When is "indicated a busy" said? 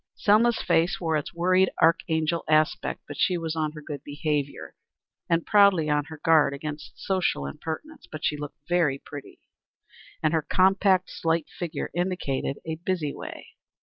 11.93-13.13